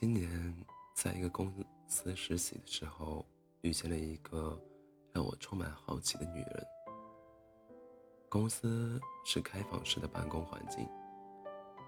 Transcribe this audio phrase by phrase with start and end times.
[0.00, 0.56] 今年
[0.94, 1.52] 在一个公
[1.86, 3.22] 司实习的时候，
[3.60, 4.58] 遇见了一个
[5.12, 6.66] 让我充满好奇的女人。
[8.26, 10.88] 公司是开放式的办公环境，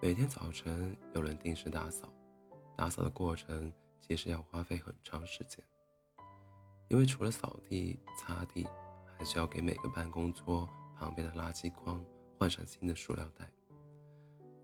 [0.00, 2.08] 每天早晨有人定时打扫，
[2.78, 3.70] 打扫的过程
[4.00, 5.62] 其实要花费很长时间，
[6.88, 8.66] 因为除了扫地、擦地，
[9.18, 10.66] 还需要给每个办公桌
[10.98, 12.02] 旁边的垃圾筐
[12.38, 13.46] 换上新的塑料袋。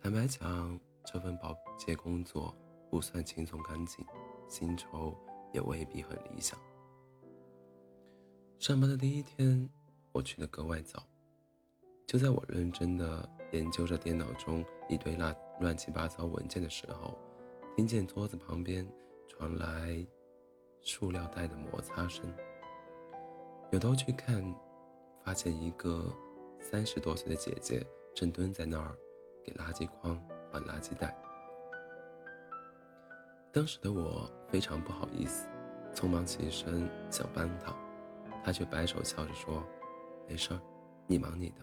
[0.00, 2.56] 坦白讲，这份保洁工作。
[2.92, 4.04] 不算轻松干净，
[4.46, 5.16] 薪酬
[5.50, 6.58] 也未必很理想。
[8.58, 9.66] 上班的第一天，
[10.12, 11.02] 我去的格外早。
[12.06, 17.16] 就在我认真的研究着电脑中一堆乱乱七八糟文件的时候，
[17.74, 18.86] 听见桌子旁边
[19.26, 20.06] 传来
[20.82, 22.30] 塑料袋的摩擦声。
[23.70, 24.44] 扭头去看，
[25.24, 26.14] 发现一个
[26.60, 27.82] 三十多岁的姐姐
[28.14, 28.94] 正蹲在那儿，
[29.42, 31.16] 给垃圾筐换垃圾袋。
[33.52, 35.46] 当时的我非常不好意思，
[35.94, 37.76] 匆忙起身想帮他，
[38.42, 39.62] 他却摆手笑着说
[40.26, 40.60] ：“没事儿，
[41.06, 41.56] 你忙你的。”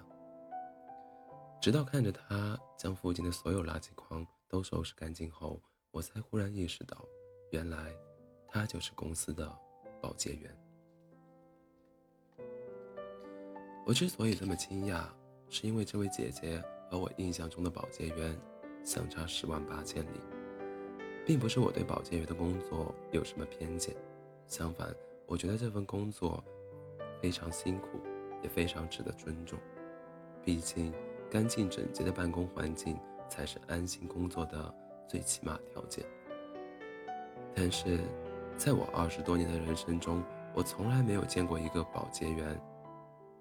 [1.60, 5.60] 直到看着他将附近的所有垃圾筐都收拾干净后，
[5.90, 7.04] 我才忽然意识到，
[7.50, 7.92] 原来
[8.48, 9.52] 他就是公司的
[10.00, 10.56] 保洁员。
[13.84, 15.06] 我之所以这么惊讶，
[15.50, 18.40] 是因为这位姐姐和我印象中的保洁员
[18.86, 20.20] 相差十万八千里。
[21.30, 23.96] 并不是我对保洁员的工作有什么偏见，
[24.48, 24.92] 相反，
[25.28, 26.44] 我觉得这份工作
[27.22, 28.00] 非常辛苦，
[28.42, 29.60] 也非常值得尊重。
[30.44, 30.92] 毕竟，
[31.30, 32.98] 干净整洁的办公环境
[33.30, 34.74] 才是安心工作的
[35.08, 36.04] 最起码条件。
[37.54, 38.00] 但是，
[38.58, 40.24] 在我二十多年的人生中，
[40.56, 42.60] 我从来没有见过一个保洁员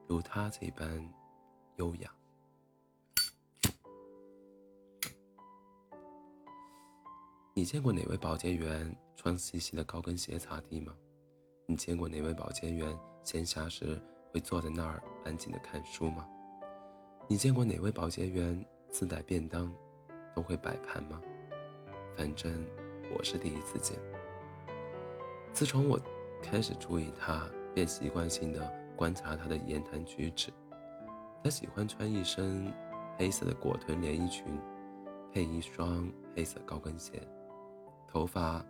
[0.06, 0.86] 如他这般
[1.76, 2.17] 优雅。
[7.58, 10.94] 你见过哪位保洁员穿细细的高跟鞋擦地吗？
[11.66, 14.00] 你见过哪位保洁员闲暇时
[14.32, 16.24] 会坐在那儿安静的看书吗？
[17.26, 19.74] 你见过哪位保洁员自带便当
[20.36, 21.20] 都会摆盘吗？
[22.16, 22.64] 反正
[23.12, 23.98] 我是第一次见。
[25.52, 26.00] 自从我
[26.40, 27.44] 开始注意他，
[27.74, 30.52] 便习惯性的观察他的言谈举止。
[31.42, 32.72] 他喜欢穿一身
[33.16, 34.44] 黑色的裹臀连衣裙，
[35.32, 37.20] 配一双黑色高跟鞋。
[38.10, 38.64] 头发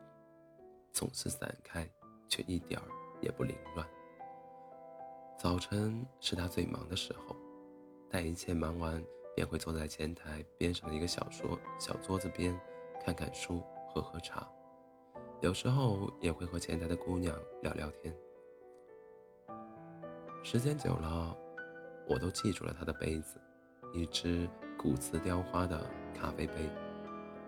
[0.93, 1.89] 总是散开，
[2.29, 2.87] 却一点儿
[3.21, 3.87] 也不凌乱。
[5.39, 7.37] 早晨是他最忙的时候，
[8.11, 9.01] 待一切忙完，
[9.37, 12.61] 便会坐在前台边上的一个小桌小桌子边，
[13.05, 14.47] 看看书，喝喝茶，
[15.41, 18.13] 有时候也会和前台的姑娘聊聊天。
[20.43, 21.37] 时间久了，
[22.09, 23.41] 我都记住了他的杯子，
[23.95, 26.69] 一只骨瓷雕花的咖啡杯，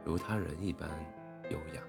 [0.05, 0.89] 如他人一般。
[1.51, 1.83] 优雅。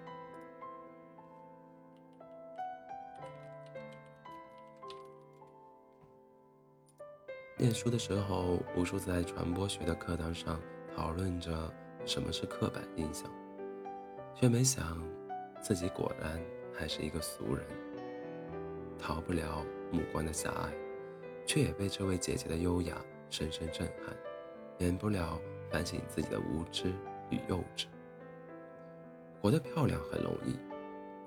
[7.57, 10.59] 念书的时候，无数次在传播学的课堂上
[10.95, 11.71] 讨论着
[12.07, 13.29] 什么是刻板印象，
[14.33, 14.99] 却没想
[15.61, 16.41] 自己果然
[16.73, 17.63] 还是一个俗人，
[18.97, 20.73] 逃不了目光的狭隘，
[21.45, 24.17] 却也被这位姐姐的优雅深深震撼，
[24.79, 25.39] 免不了
[25.69, 26.91] 反省自己的无知
[27.29, 27.85] 与幼稚。
[29.41, 30.55] 活得漂亮很容易，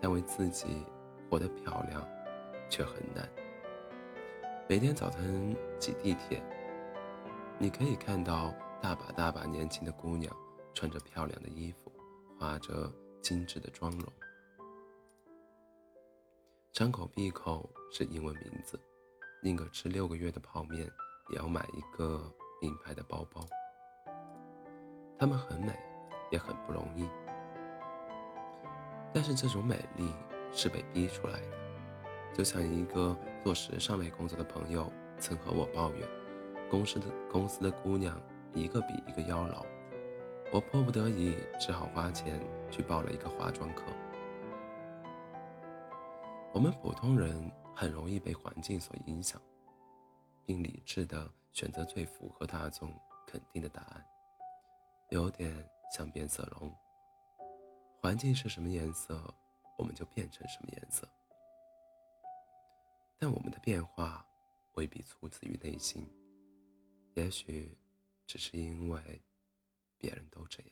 [0.01, 0.87] 但为自己
[1.29, 2.07] 活得漂亮
[2.71, 3.29] 却很难。
[4.69, 6.41] 每天早晨挤地铁，
[7.59, 10.33] 你可以看到大把大把年轻的姑娘
[10.75, 11.93] 穿着漂亮的衣服，
[12.39, 12.89] 画着
[13.21, 14.07] 精致的妆容，
[16.71, 18.79] 张口闭口是英文名字，
[19.43, 20.89] 宁可吃六个月的泡面，
[21.31, 22.33] 也要买一个
[22.63, 23.45] 名牌的包包。
[25.19, 25.77] 她们很美，
[26.31, 27.09] 也很不容易。
[29.15, 30.13] 但是这种美丽
[30.53, 31.47] 是被逼出来的，
[32.35, 36.09] 就像一个做时尚类工作的朋友曾和我抱怨，
[36.69, 38.21] 公司的公司的姑娘
[38.53, 39.65] 一个比一个妖娆，
[40.53, 42.41] 我迫不得已只好花钱
[42.73, 43.85] 去报了一个化妆课。
[46.53, 49.41] 我们普通人很容易被环境所影响，
[50.45, 52.93] 并理智的选择最符合大众
[53.29, 54.05] 肯定的答案，
[55.11, 55.53] 有点
[55.97, 56.73] 像变色龙。
[58.05, 59.19] 环境是什么颜色，
[59.79, 61.09] 我们就变成什么颜色。
[63.19, 64.23] 但我们的变化
[64.75, 66.07] 未必出自于内心，
[67.15, 67.75] 也许
[68.27, 69.01] 只是因为
[69.97, 70.71] 别人都这样。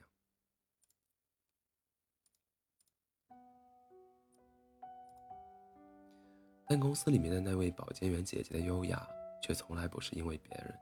[6.67, 9.09] 但公司里面的那位保洁员姐姐的优雅，
[9.43, 10.79] 却从来不是因为别人。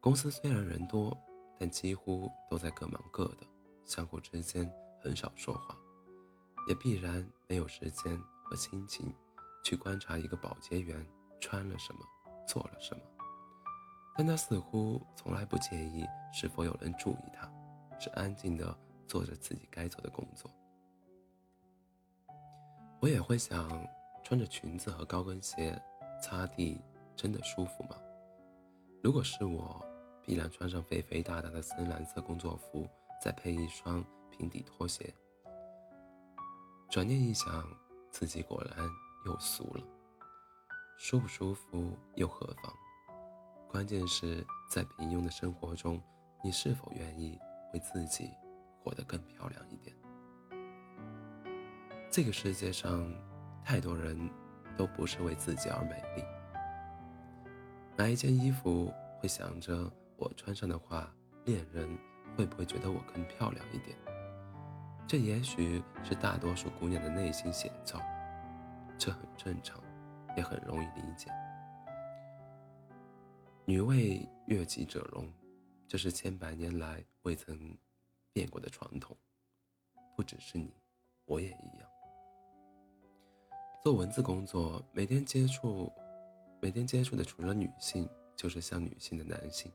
[0.00, 1.16] 公司虽然人多，
[1.60, 3.46] 但几乎都在各忙各的，
[3.84, 4.68] 相互之间。
[5.02, 5.76] 很少说话，
[6.68, 9.12] 也必然没有时间和心情
[9.64, 11.04] 去观察一个保洁员
[11.40, 12.00] 穿了什么，
[12.46, 13.02] 做了什么。
[14.16, 17.50] 但他似乎从来不介意是否有人注意他，
[17.98, 18.78] 只安静地
[19.08, 20.50] 做着自己该做的工作。
[23.00, 23.68] 我也会想，
[24.22, 25.76] 穿着裙子和高跟鞋
[26.22, 26.80] 擦地
[27.16, 27.96] 真的舒服吗？
[29.02, 29.84] 如果是我，
[30.24, 32.88] 必然穿上肥肥大大的深蓝色工作服，
[33.20, 34.04] 再配一双
[34.36, 35.14] 平底拖鞋。
[36.90, 37.64] 转念一想，
[38.10, 38.88] 自己果然
[39.26, 39.84] 又俗了。
[40.98, 42.72] 舒不舒服又何妨？
[43.68, 46.00] 关键是在平庸的生活中，
[46.44, 47.38] 你是否愿意
[47.72, 48.30] 为自己
[48.82, 49.96] 活得更漂亮一点？
[52.10, 53.10] 这个世界上，
[53.64, 54.30] 太多人
[54.76, 56.22] 都不是为自己而美丽。
[57.96, 61.10] 买一件衣服会想着我穿上的话，
[61.46, 61.98] 恋人
[62.36, 63.96] 会不会觉得我更漂亮一点？
[65.12, 68.00] 这也许是大多数姑娘的内心写照，
[68.96, 69.78] 这很正常，
[70.38, 71.30] 也很容易理解。
[73.66, 75.30] 女为悦己者容，
[75.86, 77.76] 这是千百年来未曾
[78.32, 79.14] 变过的传统。
[80.16, 80.74] 不只是你，
[81.26, 81.86] 我也一样。
[83.82, 85.92] 做文字工作，每天接触，
[86.58, 89.70] 每天接触的除了女性，就是像女性的男性。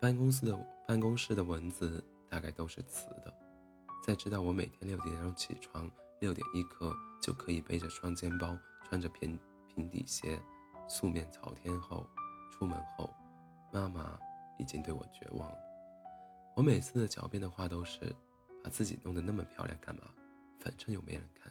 [0.00, 0.56] 办公室的
[0.88, 3.49] 办公室的文字大概都是雌的。
[4.02, 5.88] 在知道我每天六点钟起床，
[6.20, 9.38] 六点一刻就可以背着双肩包，穿着平
[9.68, 10.40] 平底鞋，
[10.88, 12.06] 素面朝天后。
[12.52, 13.08] 出门后，
[13.72, 14.18] 妈妈
[14.58, 15.58] 已经对我绝望了。
[16.54, 18.14] 我每次的狡辩的话都是：
[18.62, 20.02] 把自己弄得那么漂亮干嘛？
[20.58, 21.50] 反正又没人看。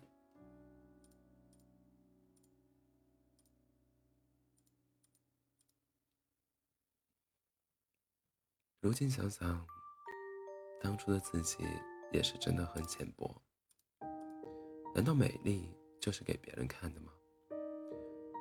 [8.82, 9.66] 如今想想，
[10.80, 11.58] 当初的自己
[12.12, 13.30] 也是真的很浅薄。
[14.96, 15.70] 难道美丽
[16.00, 17.12] 就是给别人看的吗？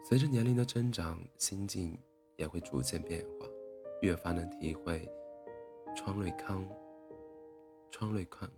[0.08, 1.98] 随着年龄的增长，心境。
[2.38, 3.48] 也会逐渐变化，
[4.00, 5.10] 越发能体会
[5.96, 6.64] 川瑞康、
[7.90, 8.48] 川瑞康、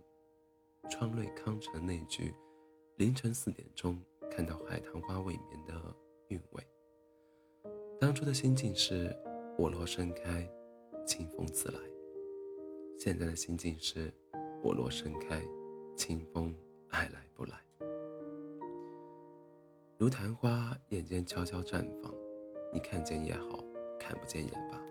[0.87, 2.31] 川瑞康城那句
[2.97, 3.99] “凌晨四点钟
[4.29, 5.73] 看到海棠花未眠”的
[6.27, 6.63] 韵味。
[7.99, 9.11] 当初的心境是
[9.57, 10.47] “我若盛开，
[11.03, 11.79] 清风自来”，
[12.99, 14.13] 现在的心境是
[14.63, 15.41] “我若盛开，
[15.95, 16.53] 清风
[16.89, 17.53] 爱来不来”。
[19.97, 22.13] 如昙花，眼间悄悄绽放，
[22.73, 23.59] 你看见也好。
[24.03, 24.81] 看不见也罢，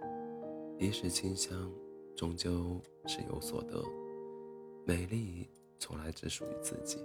[0.79, 1.69] 一世清香，
[2.15, 3.83] 终究是有所得。
[4.87, 5.51] 美丽
[5.81, 7.05] 从来只属于自己。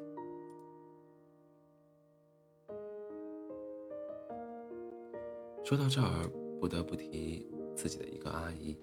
[5.64, 6.30] 说到这儿，
[6.62, 8.78] 不得不提自己的一个阿姨。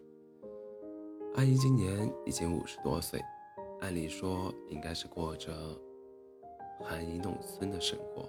[1.36, 3.22] 阿姨今年已经五十多岁，
[3.82, 5.52] 按理说应该是过着
[6.80, 8.28] 含饴弄孙的生活，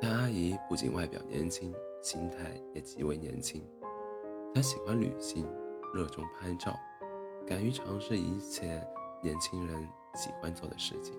[0.00, 1.74] 但阿姨不仅外表年轻。
[2.00, 3.60] 心态也极为年轻，
[4.54, 5.44] 她喜欢旅行，
[5.92, 6.72] 热衷拍照，
[7.44, 8.80] 敢于尝试一切
[9.20, 9.82] 年轻人
[10.14, 11.18] 喜欢做的事情。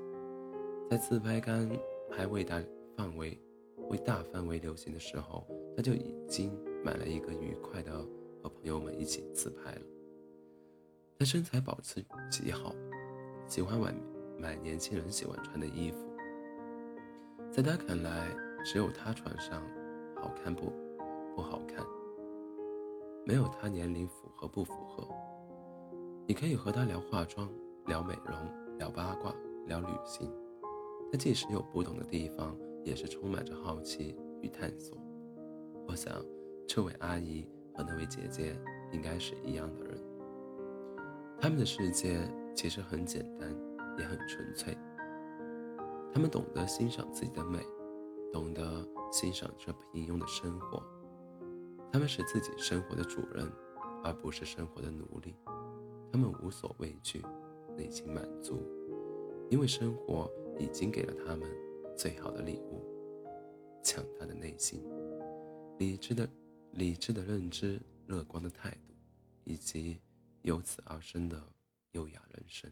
[0.89, 1.69] 在自拍杆
[2.10, 2.63] 还未大
[2.95, 3.38] 范围、
[3.89, 5.45] 未大范围流行的时候，
[5.75, 7.92] 他就已经买了一个愉快的
[8.42, 9.81] 和朋友们一起自拍了。
[11.20, 12.01] 他身材保持
[12.32, 12.74] 极好，
[13.50, 13.91] 喜欢买
[14.38, 15.98] 买年轻人喜欢穿的衣服，
[17.51, 18.27] 在他看来，
[18.63, 19.63] 只有他穿上。
[20.22, 20.72] 好看不？
[21.36, 21.84] 不好看。
[23.25, 25.08] 没有他年龄符合不符合？
[26.27, 27.50] 你可以和他聊化妆、
[27.88, 29.34] 聊美容、聊八卦、
[29.65, 30.32] 聊旅行。
[31.12, 34.96] 他即使有不懂的地方，也是充满着好奇与探索。
[35.88, 36.13] 我想，
[36.68, 38.56] 这位阿姨和那位姐姐
[38.91, 39.98] 应该是一样的人。
[41.41, 42.20] 他们的世界
[42.60, 43.50] 其实很简单，
[43.98, 44.78] 也很纯粹。
[46.12, 47.66] 他们懂得欣赏自己的美，
[48.34, 48.86] 懂得。
[49.13, 50.84] 欣赏这平庸的生活，
[51.89, 53.50] 他们是自己生活的主人，
[54.04, 55.34] 而不是生活的奴隶。
[56.12, 57.25] 他们无所畏惧，
[57.75, 58.62] 内心满足，
[59.50, 61.50] 因为生活已经给了他们
[61.98, 62.84] 最好的礼物——
[63.82, 64.84] 强大的内心、
[65.80, 66.30] 理智的、
[66.74, 68.94] 理智的认知、乐观的态度，
[69.46, 70.00] 以及
[70.44, 71.42] 由此而生的
[71.91, 72.72] 优雅人生。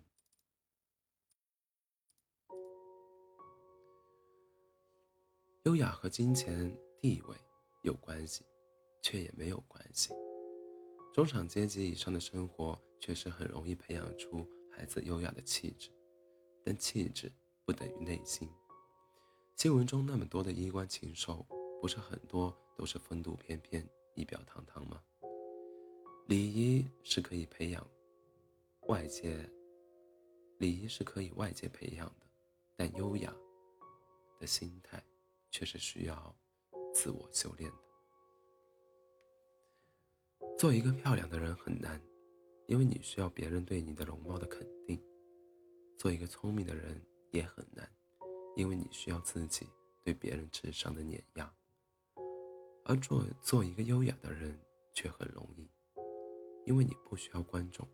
[5.64, 7.36] 优雅和金钱、地位
[7.84, 8.46] 有关系，
[9.02, 10.14] 却也没有关系。
[11.14, 15.90] 中产阶级以上的生活确实很容易培养出孩子优雅的气质，
[16.64, 17.32] 但气质
[17.66, 18.48] 不等于内心。
[19.56, 21.46] 新闻中那么多的衣冠禽兽，
[21.82, 25.02] 不是很多都是风度翩翩、仪表堂堂吗？
[26.28, 27.86] 礼仪是可以培养
[28.88, 29.38] 外界，
[30.60, 32.26] 礼仪是可以外界培养的，
[32.78, 33.36] 但优雅
[34.40, 35.04] 的心态
[35.52, 36.34] 却是需要
[36.94, 37.78] 自我修炼的。
[40.58, 42.02] 做一个漂亮的人很难，
[42.68, 44.98] 因为你需要别人对你的容貌的肯定；
[45.98, 47.02] 做一个聪明的人
[47.32, 47.86] 也很难，
[48.56, 49.68] 因为你需要自己
[50.02, 51.54] 对别人智商的碾压。
[52.86, 54.58] 而做做一个优雅的人
[54.94, 55.70] 却很容易，
[56.66, 57.86] 因为你不需要观众，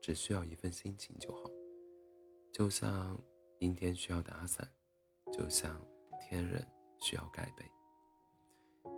[0.00, 1.50] 只需要一份心情就好。
[2.52, 3.18] 就像
[3.58, 4.68] 阴天需要打伞，
[5.32, 5.80] 就像
[6.20, 6.62] 天冷
[7.00, 7.64] 需要盖被。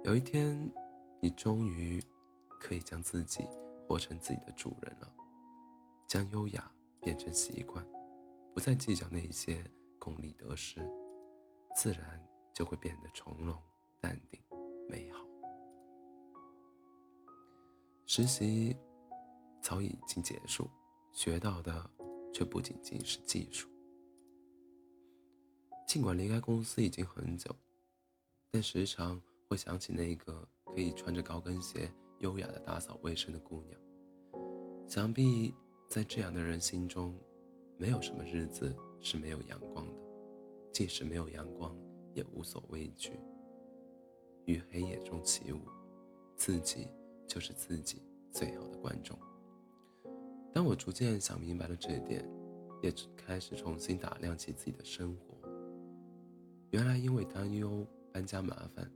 [0.05, 0.73] 有一天，
[1.21, 2.03] 你终于。
[2.63, 3.43] 可以将自己
[3.89, 5.11] 活成自己的主人了，
[6.07, 7.83] 将优雅变成习惯，
[8.53, 9.65] 不再计较那些
[9.99, 10.79] 功利得失，
[11.75, 13.59] 自然就会变得从容、
[13.99, 14.39] 淡定、
[14.91, 15.25] 美好。
[18.05, 18.77] 实习
[19.63, 20.69] 早已经结束，
[21.13, 21.91] 学到的
[22.33, 23.69] 却不仅仅是技术。
[25.87, 27.55] 尽管离开公司已经很久，
[28.51, 31.91] 但时常会想起那个可以穿着高跟鞋。
[32.21, 33.81] 优雅的打扫卫生的姑娘，
[34.87, 35.55] 想必
[35.89, 37.19] 在这样的人心中，
[37.79, 39.95] 没有什么日子是没有阳光的，
[40.71, 41.75] 即使没有阳光，
[42.13, 43.19] 也无所畏惧。
[44.45, 45.61] 于黑夜中起舞，
[46.37, 46.89] 自己
[47.27, 49.19] 就是自己最好的观众。
[50.53, 52.29] 当我逐渐想明白了这一点，
[52.83, 55.49] 也开始重新打量起自己的生活。
[56.71, 58.91] 原来因为担忧搬家麻烦，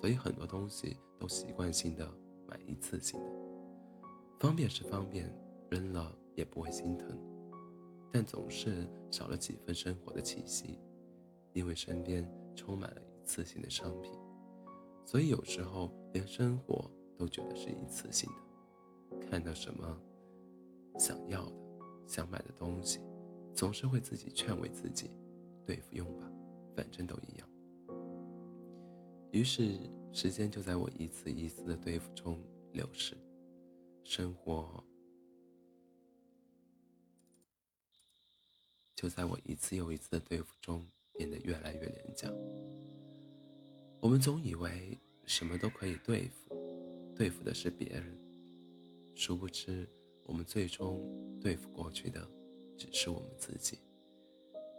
[0.00, 2.08] 所以很多东西都习惯性的。
[2.50, 3.30] 买一次性的，
[4.40, 5.30] 方便是方便，
[5.68, 7.06] 扔了也不会心疼，
[8.10, 10.78] 但总是少了几分生活的气息，
[11.52, 14.12] 因为身边充满了一次性的商品，
[15.04, 19.26] 所以有时候连生活都觉得是一次性的。
[19.26, 20.00] 看到什么
[20.98, 21.56] 想要的、
[22.06, 23.00] 想买的东西，
[23.54, 25.10] 总是会自己劝慰自己，
[25.64, 26.30] 对付用吧，
[26.74, 27.48] 反正都一样。
[29.30, 29.78] 于是。
[30.10, 33.14] 时间就在我一次一次的对付中流逝，
[34.02, 34.82] 生活
[38.96, 42.32] 就在我一次又一次的对付中变得越来越廉价。
[44.00, 48.18] 我们总以为什么都可以对付，对付的是别人，
[49.14, 49.86] 殊不知
[50.28, 51.00] 我们最终
[51.40, 52.20] 对付过去的
[52.76, 53.80] 只是我们自己，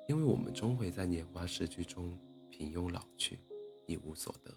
[0.07, 2.17] 因为我们终会在年华逝去中
[2.49, 3.37] 平庸老去。
[3.87, 4.53] 一无所得，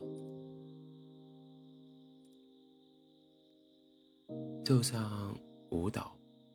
[4.62, 5.34] 就像
[5.70, 6.14] 舞蹈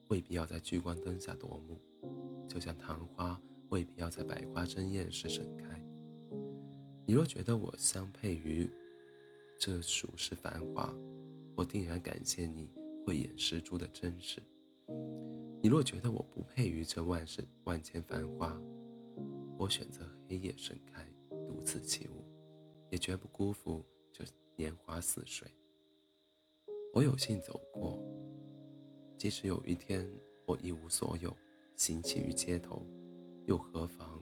[0.09, 1.81] 未必要在聚光灯下夺目，
[2.47, 5.83] 就像昙花未必要在百花争艳时盛开。
[7.07, 8.69] 你若觉得我相配于
[9.59, 10.93] 这俗世繁华，
[11.55, 12.69] 我定然感谢你
[13.07, 14.41] 慧眼识珠的真实；
[15.63, 18.61] 你若觉得我不配于这万世万千繁华，
[19.57, 21.09] 我选择黑夜盛开，
[21.47, 22.27] 独自起舞。
[22.89, 24.25] 也绝不辜负这
[24.57, 25.47] 年华似水。
[26.93, 27.97] 我有幸走过，
[29.17, 30.05] 即使有一天
[30.45, 31.33] 我一无所有，
[31.77, 32.85] 行乞于街头，
[33.45, 34.21] 又何妨？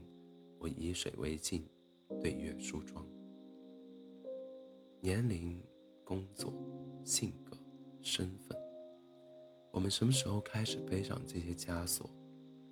[0.60, 1.68] 我以水为镜，
[2.22, 3.04] 对月梳妆。
[5.00, 5.60] 年龄、
[6.04, 6.54] 工作、
[7.04, 7.58] 性格、
[8.02, 8.56] 身份，
[9.76, 12.10] 我们什么时候开始背上这些枷锁，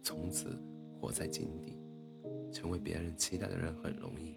[0.02, 0.58] 从此
[0.98, 1.78] 活在井底，
[2.50, 4.34] 成为别人期待的人很容易。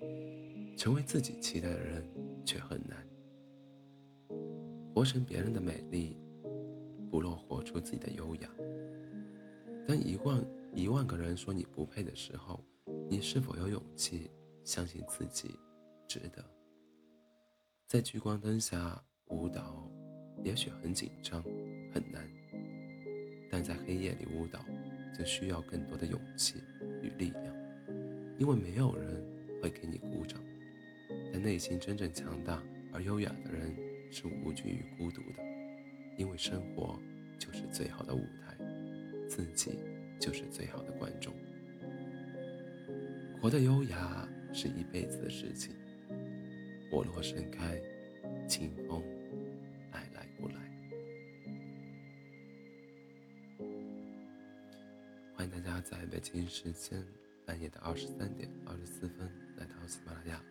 [0.76, 2.04] 成为自己期待的人
[2.44, 3.06] 却很难，
[4.92, 6.18] 活成别人的美丽，
[7.08, 8.50] 不若活出自己的优雅。
[9.86, 10.44] 当一万
[10.74, 12.60] 一万个人说你不配的时候，
[13.08, 14.28] 你是否有勇气
[14.64, 15.56] 相信自己
[16.08, 16.44] 值得？
[17.86, 19.88] 在聚光灯下舞蹈，
[20.42, 21.40] 也许很紧张
[21.94, 22.28] 很难，
[23.56, 24.60] 但在黑夜里舞蹈，
[25.14, 26.56] 则需要更多的勇气
[27.00, 27.56] 与力量，
[28.38, 29.24] 因为没有人
[29.62, 30.38] 会给你鼓掌。
[31.32, 33.74] 但内心真正强大而优雅的人
[34.10, 35.42] 是无惧于孤独的，
[36.18, 37.00] 因为生活
[37.38, 38.54] 就是最好的舞台，
[39.26, 39.70] 自己
[40.20, 41.32] 就是最好的观众。
[43.40, 45.74] 活得优雅是一辈子的事情。
[46.92, 47.80] 我若盛开，
[48.46, 49.02] 清风
[55.88, 57.00] 在北京时间
[57.46, 60.42] 半夜的二十三点二十四分来到喜马拉雅。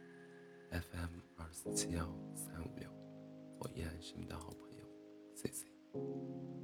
[0.71, 2.89] FM 二四七幺三五六，
[3.59, 4.85] 我依然是你的好朋友
[5.35, 6.54] C C，晚安。